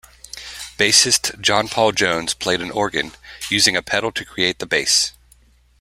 [0.79, 3.11] Bassist John Paul Jones played an organ,
[3.51, 5.11] using a pedal to create the bass.